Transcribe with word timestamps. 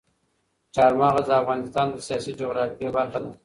چار 0.75 0.91
مغز 1.01 1.25
د 1.27 1.31
افغانستان 1.41 1.87
د 1.91 1.97
سیاسي 2.07 2.31
جغرافیه 2.39 2.89
برخه 2.97 3.19
ده. 3.23 3.31